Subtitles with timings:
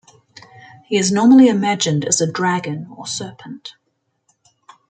[0.87, 3.73] He is normally imagined as a dragon or serpent.